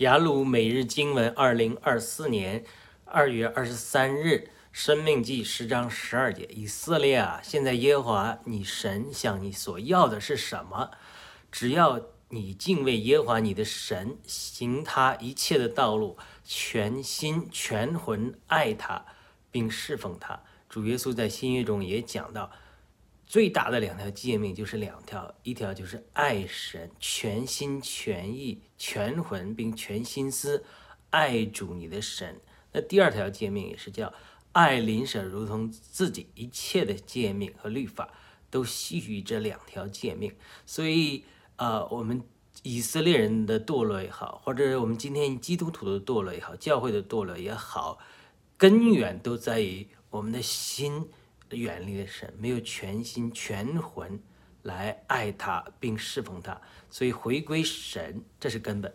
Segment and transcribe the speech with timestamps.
[0.00, 2.64] 雅鲁每日经文，二零二四年
[3.04, 10.90] 二月二十三日，《生命记》十章十二节：以色列啊，现在耶和华你神向你所要的是什么？
[11.52, 12.00] 只要
[12.30, 19.04] 你敬畏耶和华你的神，行他一切的道路，全心全魂爱他，
[19.50, 20.40] 并侍奉他。
[20.70, 22.50] 主耶稣在新约中也讲到。
[23.30, 30.64] 最大的两条诫命就是两条，一条就是爱神，全心全意、全魂并全心思
[31.10, 32.40] 爱主你的神。
[32.72, 34.12] 那第二条诫命也是叫
[34.50, 38.12] 爱邻舍如同自己，一切的诫命和律法
[38.50, 40.34] 都系于这两条诫命。
[40.66, 41.24] 所以，
[41.54, 42.20] 呃，我们
[42.64, 48.00] 以色列人的堕落也好，或者我们今天基督徒的堕落也好，教会的堕落也好，
[48.56, 51.08] 根源都在于我们的心。
[51.50, 54.18] 远离了神，没有全心全魂
[54.62, 56.60] 来爱他并侍奉他，
[56.90, 58.92] 所以回归神，这是根本。